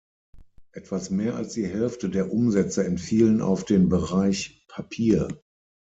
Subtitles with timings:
[0.71, 5.27] Etwas mehr als die Hälfte der Umsätze entfielen auf den Bereich Papier.